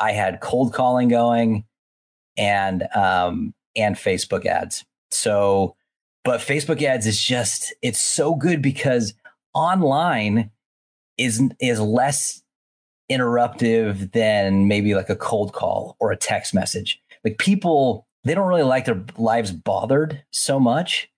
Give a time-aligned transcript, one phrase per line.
[0.00, 1.64] I had cold calling going
[2.36, 4.84] and um and Facebook ads.
[5.10, 5.76] So
[6.24, 9.14] but Facebook ads is just it's so good because
[9.54, 10.50] online
[11.18, 12.42] is is less
[13.10, 17.00] interruptive than maybe like a cold call or a text message.
[17.24, 21.10] Like people they don't really like their lives bothered so much.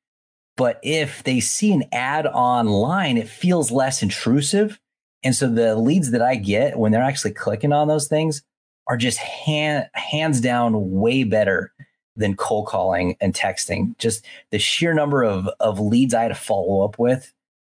[0.57, 4.79] But if they see an ad online, it feels less intrusive.
[5.25, 8.43] And so the leads that I get when they're actually clicking on those things
[8.87, 11.73] are just hand, hands down way better
[12.17, 13.97] than cold calling and texting.
[13.99, 17.33] Just the sheer number of, of leads I had to follow up with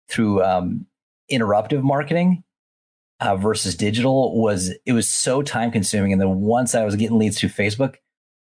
[0.09, 0.85] through um,
[1.31, 2.43] interruptive marketing
[3.19, 6.11] uh, versus digital was it was so time consuming.
[6.11, 7.95] And then once I was getting leads through Facebook,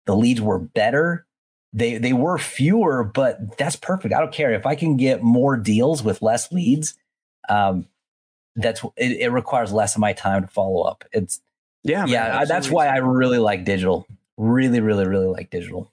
[0.05, 1.25] the leads were better.
[1.73, 4.13] They they were fewer, but that's perfect.
[4.13, 6.95] I don't care if I can get more deals with less leads.
[7.49, 7.87] Um,
[8.55, 11.03] that's it, it requires less of my time to follow up.
[11.11, 11.41] It's
[11.83, 12.37] yeah, yeah.
[12.37, 14.07] Man, that's why I really like digital.
[14.37, 15.91] Really, really, really like digital.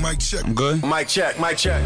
[0.00, 0.44] Mic check.
[0.44, 0.82] I'm good.
[0.84, 1.38] Mic check.
[1.40, 1.82] Mic check.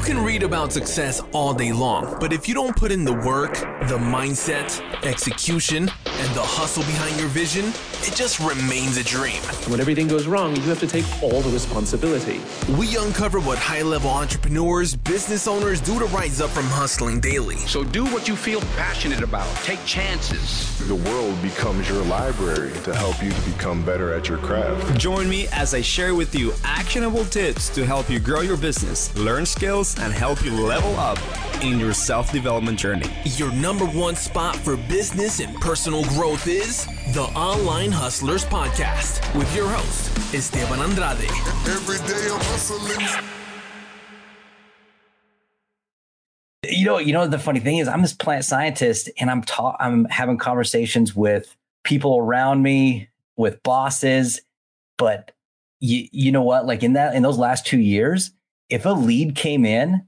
[0.00, 3.12] You can read about success all day long, but if you don't put in the
[3.12, 3.52] work,
[3.86, 7.66] the mindset, execution, and the hustle behind your vision,
[8.00, 9.42] it just remains a dream.
[9.68, 12.40] When everything goes wrong, you have to take all the responsibility.
[12.78, 17.56] We uncover what high level entrepreneurs, business owners do to rise up from hustling daily.
[17.56, 20.78] So do what you feel passionate about, take chances.
[20.88, 24.98] The world becomes your library to help you to become better at your craft.
[24.98, 29.14] Join me as I share with you actionable tips to help you grow your business,
[29.14, 31.18] learn skills skills and help you level up
[31.62, 33.06] in your self development journey.
[33.24, 39.54] Your number one spot for business and personal growth is the Online Hustlers Podcast with
[39.54, 41.30] your host, Esteban Andrade.
[41.68, 43.26] Every day I'm hustling.
[46.68, 49.76] You know, you know the funny thing is, I'm this plant scientist, and I'm ta-
[49.80, 54.42] I'm having conversations with people around me, with bosses,
[54.98, 55.32] but
[55.80, 56.66] you you know what?
[56.66, 58.32] Like in that in those last two years,
[58.70, 60.06] if a lead came in,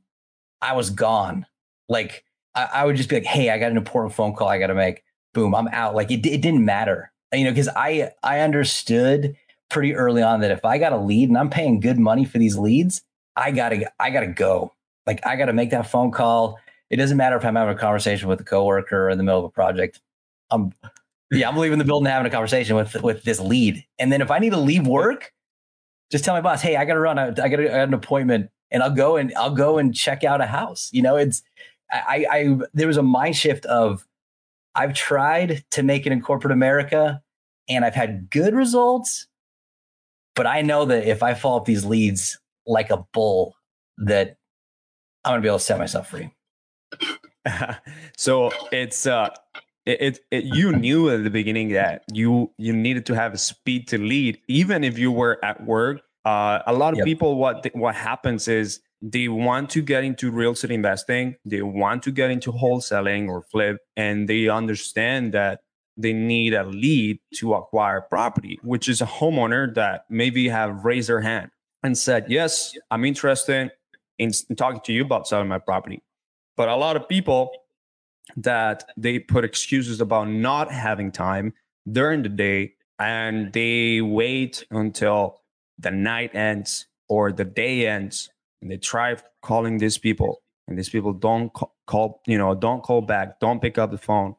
[0.60, 1.46] I was gone.
[1.88, 2.24] Like
[2.54, 4.68] I, I would just be like, "Hey, I got an important phone call I got
[4.68, 5.02] to make."
[5.34, 5.94] Boom, I'm out.
[5.94, 9.36] Like it, it didn't matter, you know, because I I understood
[9.68, 12.38] pretty early on that if I got a lead and I'm paying good money for
[12.38, 13.02] these leads,
[13.36, 14.72] I gotta I gotta go.
[15.06, 16.58] Like I gotta make that phone call.
[16.90, 19.46] It doesn't matter if I'm having a conversation with a coworker in the middle of
[19.46, 20.00] a project.
[20.50, 20.72] I'm
[21.32, 23.84] yeah, I'm leaving the building having a conversation with with this lead.
[23.98, 25.32] And then if I need to leave work,
[26.12, 27.18] just tell my boss, hey, I got to run.
[27.18, 30.46] I, I got an appointment, and I'll go and I'll go and check out a
[30.46, 30.88] house.
[30.92, 31.42] You know, it's
[31.92, 34.04] I, I there was a mind shift of
[34.74, 37.22] I've tried to make it in corporate America,
[37.68, 39.28] and I've had good results,
[40.34, 43.54] but I know that if I follow up these leads like a bull,
[43.98, 44.38] that
[45.24, 46.32] I'm gonna be able to set myself free.
[48.16, 49.28] so it's uh
[49.84, 53.88] it, it, you knew at the beginning that you you needed to have a speed
[53.88, 57.06] to lead even if you were at work uh, a lot of yep.
[57.06, 62.02] people what what happens is they want to get into real estate investing they want
[62.02, 65.60] to get into wholesaling or flip and they understand that
[65.96, 71.08] they need a lead to acquire property which is a homeowner that maybe have raised
[71.08, 71.50] their hand
[71.82, 73.72] and said yes i'm interested
[74.18, 76.02] in, in talking to you about selling my property
[76.56, 77.50] but a lot of people
[78.36, 81.52] that they put excuses about not having time
[81.90, 85.41] during the day and they wait until
[85.82, 90.88] the night ends or the day ends and they try calling these people and these
[90.88, 94.34] people don't call, call you know don't call back don't pick up the phone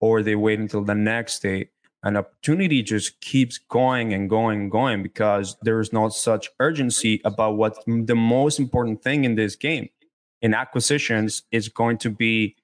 [0.00, 1.68] or they wait until the next day
[2.04, 7.20] an opportunity just keeps going and going and going because there is not such urgency
[7.24, 9.88] about what the most important thing in this game
[10.42, 12.54] in acquisitions is going to be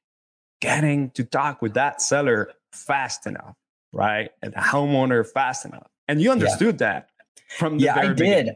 [0.60, 3.56] getting to talk with that seller fast enough,
[3.94, 4.30] right?
[4.42, 5.86] And the homeowner fast enough.
[6.06, 6.92] And you understood yeah.
[6.92, 7.08] that
[7.58, 8.50] from the yeah, I did.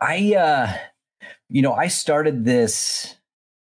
[0.00, 0.72] I, uh,
[1.48, 3.16] you know, I started this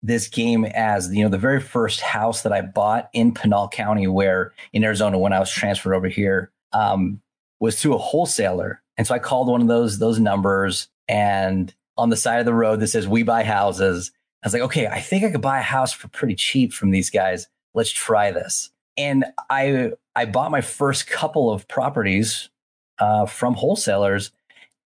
[0.02, 4.06] this game as you know the very first house that I bought in Pinal County,
[4.06, 7.20] where in Arizona when I was transferred over here, um,
[7.60, 12.08] was through a wholesaler, and so I called one of those those numbers, and on
[12.08, 14.12] the side of the road that says "We buy houses."
[14.42, 16.92] I was like, okay, I think I could buy a house for pretty cheap from
[16.92, 18.70] these guys let's try this.
[18.96, 22.50] And I I bought my first couple of properties
[22.98, 24.32] uh, from wholesalers,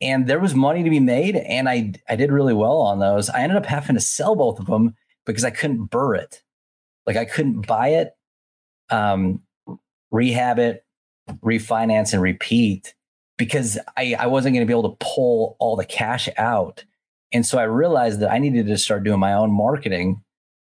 [0.01, 3.29] and there was money to be made, and I I did really well on those.
[3.29, 4.95] I ended up having to sell both of them
[5.25, 6.43] because I couldn't BRRRR it,
[7.05, 8.13] like I couldn't buy it,
[8.89, 9.41] um,
[10.09, 10.83] rehab it,
[11.43, 12.95] refinance, and repeat
[13.37, 16.83] because I I wasn't going to be able to pull all the cash out.
[17.33, 20.21] And so I realized that I needed to start doing my own marketing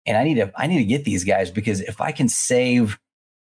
[0.06, 2.99] and I need to I need to get these guys because if I can save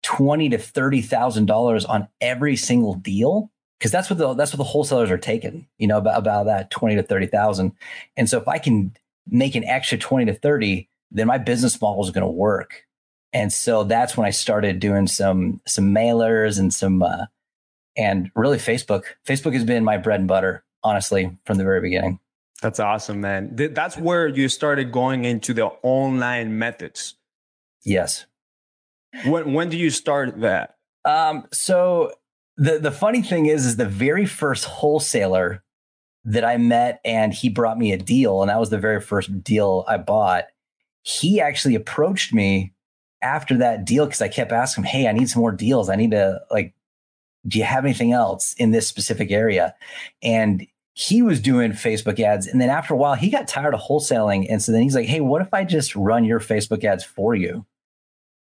[0.03, 3.51] twenty to thirty thousand dollars on every single deal
[3.85, 6.71] because that's what the that's what the wholesalers are taking, you know, about, about that
[6.71, 7.73] twenty to thirty thousand.
[8.17, 8.97] And so if I can
[9.29, 12.87] make an extra twenty to thirty, then my business model is going to work.
[13.35, 17.27] And so that's when I started doing some some mailers and some uh,
[17.95, 19.03] and really Facebook.
[19.27, 22.21] Facebook has been my bread and butter, honestly, from the very beginning.
[22.63, 23.55] That's awesome, man.
[23.55, 27.17] That's where you started going into the online methods.
[27.85, 28.25] Yes.
[29.27, 30.77] When when do you start that?
[31.05, 32.15] Um, so
[32.57, 35.63] the the funny thing is, is the very first wholesaler
[36.25, 39.43] that I met, and he brought me a deal, and that was the very first
[39.43, 40.47] deal I bought.
[41.03, 42.73] He actually approached me
[43.23, 45.89] after that deal because I kept asking him, "Hey, I need some more deals.
[45.89, 46.75] I need to like,
[47.47, 49.75] do you have anything else in this specific area?"
[50.23, 53.81] And he was doing Facebook ads, and then after a while, he got tired of
[53.81, 57.05] wholesaling, and so then he's like, "Hey, what if I just run your Facebook ads
[57.05, 57.67] for you?"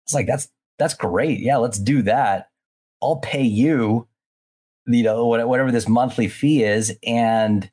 [0.06, 1.40] It's like that's that's great.
[1.40, 2.50] Yeah, let's do that.
[3.02, 4.08] I'll pay you,
[4.86, 6.96] you know, whatever this monthly fee is.
[7.04, 7.70] And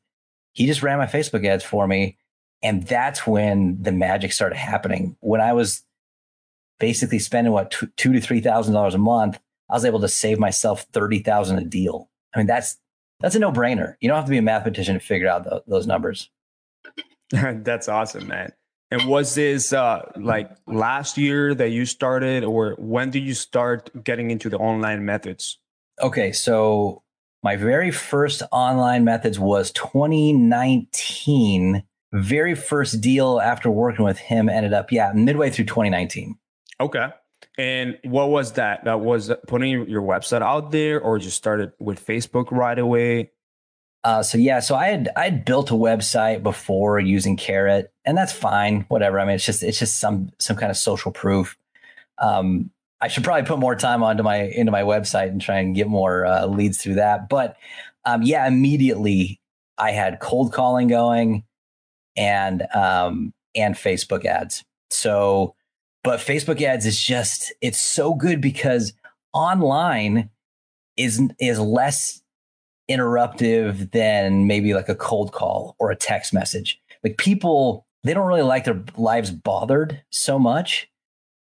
[0.52, 2.16] he just ran my Facebook ads for me.
[2.62, 5.16] And that's when the magic started happening.
[5.20, 5.84] When I was
[6.78, 9.38] basically spending what two, to three thousand dollars a month,
[9.70, 12.10] I was able to save myself thirty thousand a deal.
[12.34, 12.78] I mean, that's
[13.20, 13.96] that's a no brainer.
[14.00, 16.30] You don't have to be a mathematician to figure out the, those numbers.
[17.30, 18.52] that's awesome, man.
[18.90, 23.90] And was this uh, like last year that you started, or when did you start
[24.04, 25.58] getting into the online methods?
[26.00, 27.02] Okay, so
[27.42, 31.82] my very first online methods was 2019.
[32.12, 36.38] Very first deal after working with him ended up, yeah, midway through 2019.
[36.80, 37.08] Okay.
[37.58, 38.84] And what was that?
[38.84, 43.32] That was putting your website out there, or just started with Facebook right away?
[44.04, 48.16] Uh, so yeah, so I had I had built a website before using Carrot, and
[48.16, 48.86] that's fine.
[48.88, 49.20] Whatever.
[49.20, 51.56] I mean, it's just it's just some some kind of social proof.
[52.18, 52.70] Um,
[53.00, 55.88] I should probably put more time onto my into my website and try and get
[55.88, 57.28] more uh, leads through that.
[57.28, 57.56] But
[58.04, 59.40] um, yeah, immediately
[59.76, 61.44] I had cold calling going,
[62.16, 64.64] and um, and Facebook ads.
[64.90, 65.54] So,
[66.04, 68.92] but Facebook ads is just it's so good because
[69.32, 70.30] online
[70.96, 72.22] is is less
[72.90, 76.80] interruptive than maybe like a cold call or a text message.
[77.02, 80.90] Like people, they don't really like their lives bothered so much.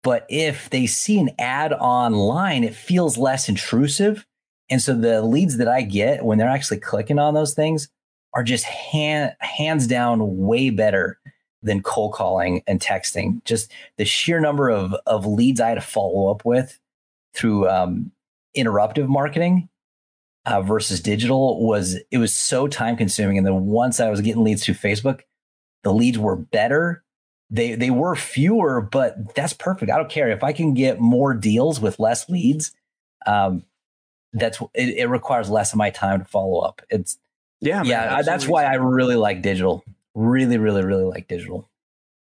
[0.04, 4.26] But if they see an ad online, it feels less intrusive.
[4.70, 7.90] And so the leads that I get when they're actually clicking on those things
[8.34, 11.20] are just hand, hands down way better
[11.64, 13.44] than cold calling and texting.
[13.46, 16.80] Just the sheer number of, of leads I had to follow up with
[17.34, 18.12] through um,
[18.56, 19.70] interruptive marketing
[20.46, 23.38] uh, versus digital was it was so time consuming.
[23.38, 25.22] And then once I was getting leads through Facebook,
[25.86, 27.04] the leads were better.
[27.52, 29.92] They they were fewer, but that's perfect.
[29.92, 32.74] I don't care if I can get more deals with less leads.
[33.26, 33.64] Um,
[34.34, 36.82] that's it, it requires less of my time to follow up.
[36.90, 37.18] It's
[37.62, 38.22] yeah, man, yeah.
[38.24, 39.86] That's why I really like digital.
[40.16, 41.70] Really, really, really like digital.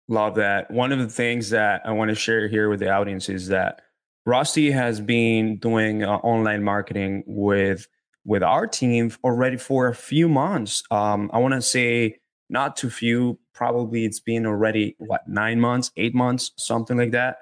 [0.07, 0.72] Love that.
[0.72, 3.81] One of the things that I want to share here with the audience is that
[4.25, 7.88] Rusty has been doing uh, online marketing with
[8.25, 10.84] with our team already for a few months.
[10.90, 12.18] Um, I want to say
[12.50, 13.40] not too few.
[13.53, 17.38] Probably it's been already what nine months, eight months, something like that.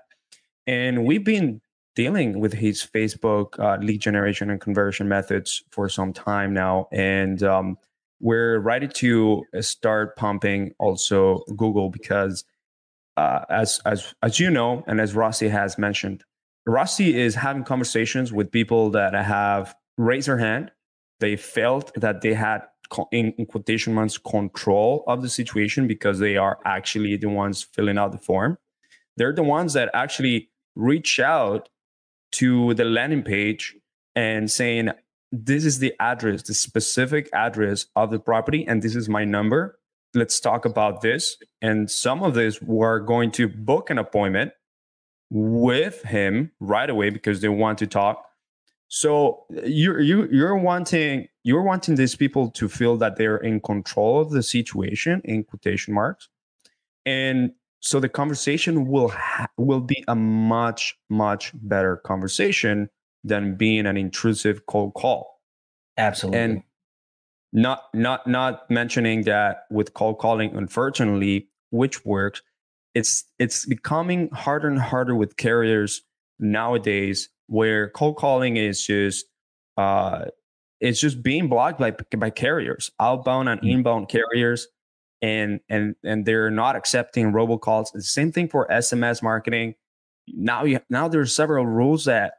[0.68, 1.62] And we've been
[1.96, 7.44] dealing with his Facebook uh, lead generation and conversion methods for some time now, and
[7.44, 7.78] um,
[8.20, 12.44] we're ready to start pumping also Google because,
[13.18, 16.24] uh, as as as you know, and as Rusty has mentioned,
[16.66, 20.72] Rusty is having conversations with people that have raised their hand.
[21.20, 22.62] They felt that they had,
[23.12, 27.98] in, in quotation marks, control of the situation because they are actually the ones filling
[27.98, 28.58] out the form.
[29.18, 31.70] They're the ones that actually reach out
[32.34, 33.76] to the landing page
[34.16, 34.92] and saying,
[35.32, 39.78] this is the address, the specific address of the property, and this is my number.
[40.14, 41.38] Let's talk about this.
[41.62, 44.54] And some of this were going to book an appointment
[45.30, 48.29] with him right away because they want to talk
[48.90, 54.20] so you're you you're wanting you're wanting these people to feel that they're in control
[54.20, 56.28] of the situation in quotation marks,
[57.06, 62.90] and so the conversation will ha- will be a much much better conversation
[63.24, 65.40] than being an intrusive cold call.
[65.96, 66.40] Absolutely.
[66.40, 66.64] And
[67.54, 72.42] not not not mentioning that with cold calling, unfortunately, which works,
[72.96, 76.02] it's it's becoming harder and harder with carriers
[76.40, 79.26] nowadays where cold calling is just
[79.78, 80.26] uh,
[80.80, 83.72] it's just being blocked by by carriers, outbound and mm.
[83.72, 84.68] inbound carriers,
[85.22, 87.92] and and and they're not accepting robocalls.
[87.94, 89.76] The same thing for SMS marketing.
[90.28, 92.34] Now you now there's several rules that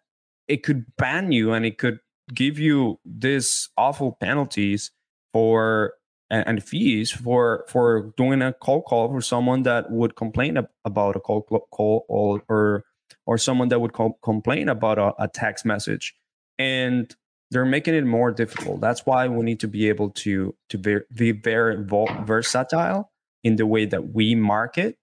[0.49, 1.99] it could ban you and it could
[2.35, 4.93] give you this awful penalties
[5.33, 5.95] for
[6.31, 11.17] and, and, fees for for doing a cold call for someone that would complain about
[11.17, 12.85] a cold call or or,
[13.27, 16.15] or someone that would co- complain about a, a text message
[16.59, 17.15] and
[17.51, 20.99] they're making it more difficult that's why we need to be able to to be,
[21.15, 23.11] be very versatile
[23.43, 24.97] in the way that we market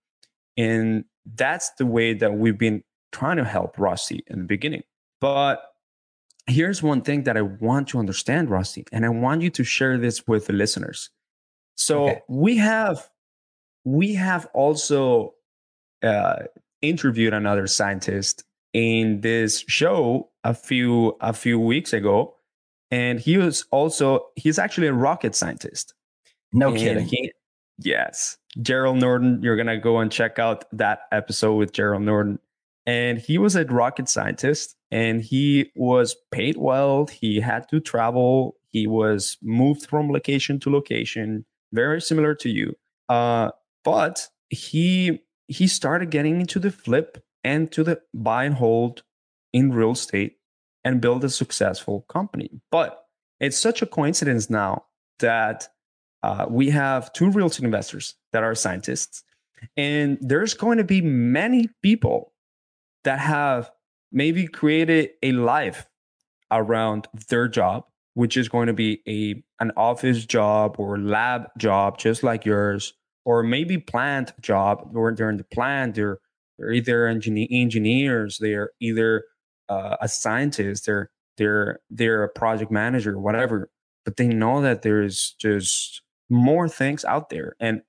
[0.58, 4.84] and that's the way that we've been trying to help Rusty in the beginning.
[5.22, 5.62] But
[6.48, 9.98] here's one thing that I want to understand, Rusty, and I want you to share
[9.98, 11.10] this with the listeners.
[11.76, 12.22] So okay.
[12.28, 13.10] we have
[13.84, 15.36] we have also
[16.04, 16.44] uh,
[16.89, 22.36] interviewed another scientist in this show a few a few weeks ago,
[22.91, 25.94] and he was also he's actually a rocket scientist.
[26.53, 27.06] No and kidding.
[27.06, 27.32] He,
[27.79, 29.41] yes, Gerald Norton.
[29.41, 32.39] You're gonna go and check out that episode with Gerald Norton
[32.88, 38.56] and he was a rocket scientist and he was paid well he had to travel
[38.72, 42.74] he was moved from location to location very similar to you
[43.10, 43.51] uh,
[43.84, 49.04] but he he started getting into the flip and to the buy and hold
[49.54, 50.38] in real estate
[50.84, 52.50] and build a successful company.
[52.72, 53.06] But
[53.39, 54.86] it's such a coincidence now
[55.20, 55.68] that
[56.24, 59.24] uh, we have two real estate investors that are scientists
[59.75, 62.34] and there's going to be many people
[63.04, 63.72] that have
[64.12, 65.88] maybe created a life
[66.51, 71.98] around their job, which is going to be a an office job or lab job,
[71.98, 72.94] just like yours,
[73.27, 76.19] or maybe plant job, where they're in the plant, they're
[76.57, 79.25] they're either engineer, engineers, they're either
[79.67, 83.69] uh, a scientist, they're they're they're a project manager, whatever.
[84.05, 87.81] But they know that there's just more things out there, and,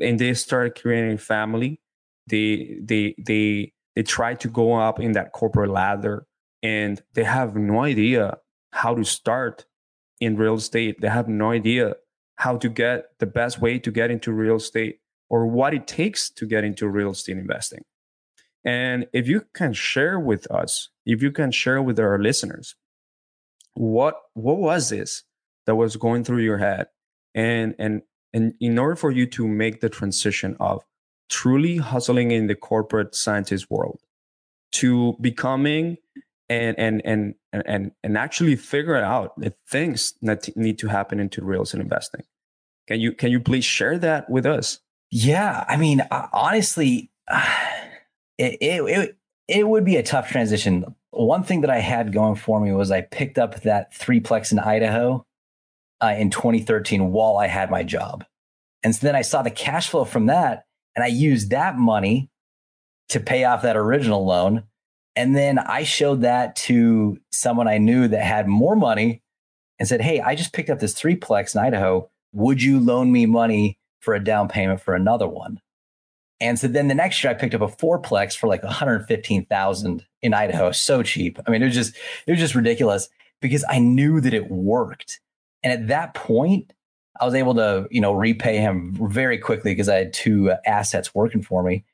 [0.00, 1.80] and they start creating family.
[2.26, 6.26] They they they they try to go up in that corporate ladder
[6.64, 8.38] and they have no idea
[8.72, 9.66] how to start
[10.20, 11.00] in real estate.
[11.00, 11.94] They have no idea
[12.36, 16.30] how to get the best way to get into real estate or what it takes
[16.30, 17.82] to get into real estate investing.
[18.64, 22.76] And if you can share with us, if you can share with our listeners,
[23.74, 25.24] what what was this
[25.66, 26.86] that was going through your head?
[27.34, 30.82] And and and in order for you to make the transition of
[31.28, 34.00] truly hustling in the corporate scientist world
[34.72, 35.96] to becoming
[36.48, 41.44] and and and and and actually figure out the things that need to happen into
[41.44, 42.22] real estate investing.
[42.86, 44.80] Can you can you please share that with us?
[45.10, 47.10] Yeah, I mean, honestly,
[48.38, 49.16] it, it it
[49.48, 50.84] it would be a tough transition.
[51.10, 54.58] One thing that I had going for me was I picked up that threeplex in
[54.58, 55.24] Idaho
[56.02, 58.24] uh, in 2013 while I had my job,
[58.82, 62.30] and so then I saw the cash flow from that, and I used that money
[63.10, 64.64] to pay off that original loan.
[65.16, 69.22] And then I showed that to someone I knew that had more money
[69.78, 72.10] and said, Hey, I just picked up this threeplex in Idaho.
[72.32, 75.60] Would you loan me money for a down payment for another one?
[76.40, 80.34] And so then the next year I picked up a fourplex for like 115,000 in
[80.34, 80.72] Idaho.
[80.72, 81.38] So cheap.
[81.46, 83.08] I mean, it was just, it was just ridiculous
[83.40, 85.20] because I knew that it worked.
[85.62, 86.72] And at that point,
[87.20, 91.14] I was able to, you know, repay him very quickly because I had two assets
[91.14, 91.84] working for me.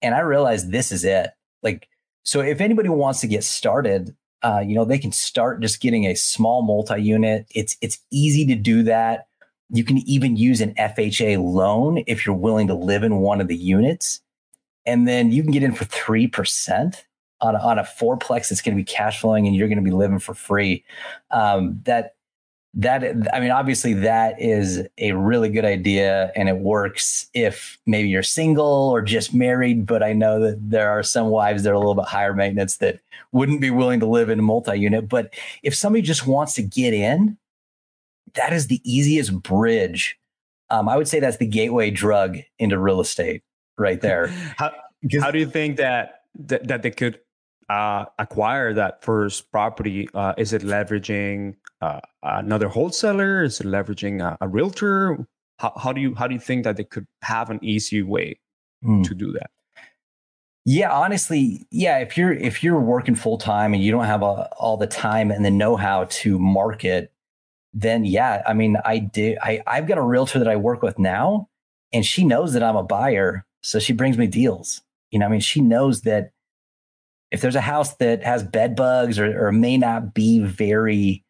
[0.00, 1.30] And I realized this is it.
[1.62, 1.88] Like,
[2.28, 6.04] so if anybody wants to get started, uh, you know, they can start just getting
[6.04, 7.46] a small multi-unit.
[7.54, 9.28] It's it's easy to do that.
[9.70, 13.48] You can even use an FHA loan if you're willing to live in one of
[13.48, 14.20] the units.
[14.84, 17.02] And then you can get in for 3%
[17.40, 19.82] on a, on a fourplex that's going to be cash flowing and you're going to
[19.82, 20.84] be living for free.
[21.30, 22.16] Um, that
[22.74, 28.08] that i mean obviously that is a really good idea and it works if maybe
[28.08, 31.74] you're single or just married but i know that there are some wives that are
[31.74, 33.00] a little bit higher maintenance that
[33.32, 35.32] wouldn't be willing to live in a multi-unit but
[35.62, 37.38] if somebody just wants to get in
[38.34, 40.18] that is the easiest bridge.
[40.70, 43.42] Um, i would say that's the gateway drug into real estate
[43.78, 44.28] right there.
[44.56, 44.72] How,
[45.20, 47.20] how do you think that, that that they could
[47.68, 50.08] uh, acquire that first property?
[50.14, 53.44] Uh, is it leveraging uh, another wholesaler?
[53.44, 55.26] Is it leveraging a, a realtor?
[55.58, 58.38] How, how, do you how do you think that they could have an easy way
[58.84, 59.04] mm.
[59.04, 59.50] to do that?
[60.64, 61.98] Yeah, honestly, yeah.
[61.98, 65.30] If you're if you're working full time and you don't have a, all the time
[65.30, 67.10] and the know how to market,
[67.72, 69.38] then yeah, I mean, I did.
[69.42, 71.48] I I've got a realtor that I work with now,
[71.92, 74.82] and she knows that I'm a buyer, so she brings me deals.
[75.10, 76.32] You know, I mean, she knows that
[77.30, 81.24] if there's a house that has bed bugs or, or may not be very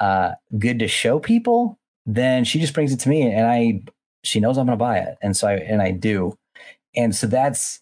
[0.00, 3.82] uh, good to show people, then she just brings it to me and I
[4.22, 5.16] she knows I'm gonna buy it.
[5.22, 6.36] And so I and I do.
[6.96, 7.80] And so that's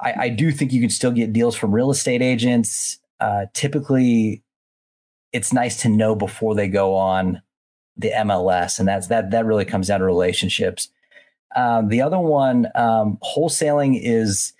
[0.00, 2.98] I, I do think you can still get deals from real estate agents.
[3.20, 4.42] uh, typically
[5.32, 7.42] it's nice to know before they go on
[7.96, 10.88] the MLS, and that's that that really comes down to relationships.
[11.56, 14.52] Um, the other one, um, wholesaling is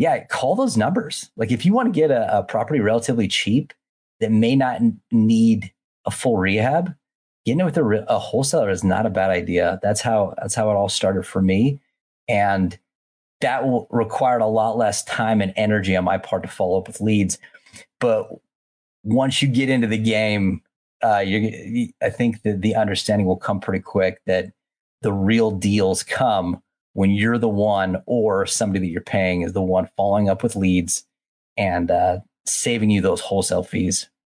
[0.00, 1.30] yeah, call those numbers.
[1.36, 3.74] Like if you want to get a, a property relatively cheap
[4.20, 4.80] that may not
[5.12, 5.74] need
[6.06, 6.94] a full rehab,
[7.44, 9.78] getting it with a, a wholesaler is not a bad idea.
[9.82, 11.82] That's how that's how it all started for me,
[12.28, 12.78] and
[13.42, 17.02] that required a lot less time and energy on my part to follow up with
[17.02, 17.36] leads.
[18.00, 18.30] But
[19.04, 20.62] once you get into the game,
[21.02, 24.52] uh, I think that the understanding will come pretty quick that
[25.02, 26.62] the real deals come
[27.00, 30.54] when you're the one or somebody that you're paying is the one following up with
[30.54, 31.06] leads
[31.56, 34.10] and uh, saving you those wholesale fees.